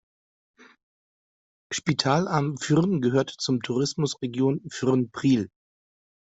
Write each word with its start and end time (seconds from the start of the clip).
Spital 1.71 2.27
am 2.27 2.55
Pyhrn 2.55 3.01
gehört 3.01 3.29
zur 3.37 3.59
Tourismusregion 3.59 4.63
Pyhrn-Priel. 4.69 5.51